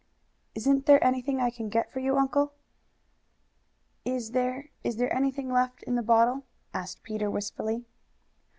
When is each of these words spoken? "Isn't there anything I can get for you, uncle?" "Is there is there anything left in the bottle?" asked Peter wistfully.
"Isn't 0.55 0.87
there 0.87 1.03
anything 1.03 1.39
I 1.39 1.51
can 1.51 1.69
get 1.69 1.91
for 1.91 1.99
you, 1.99 2.17
uncle?" 2.17 2.53
"Is 4.03 4.31
there 4.31 4.69
is 4.83 4.95
there 4.95 5.13
anything 5.15 5.51
left 5.53 5.83
in 5.83 5.93
the 5.93 6.01
bottle?" 6.01 6.41
asked 6.73 7.03
Peter 7.03 7.29
wistfully. 7.29 7.85